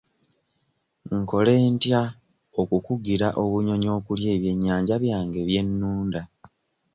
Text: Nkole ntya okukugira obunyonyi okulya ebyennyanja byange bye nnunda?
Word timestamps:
Nkole 1.19 1.53
ntya 1.73 2.01
okukugira 2.61 3.27
obunyonyi 3.41 3.89
okulya 3.97 4.29
ebyennyanja 4.35 4.95
byange 5.03 5.39
bye 5.47 5.61
nnunda? 5.67 6.21